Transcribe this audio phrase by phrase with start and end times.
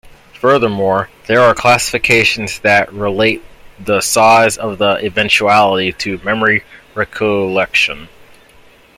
[0.33, 3.43] Furthermore, there are classifications that relate
[3.79, 6.63] the size of the eventuality to memory
[6.95, 8.09] recollection.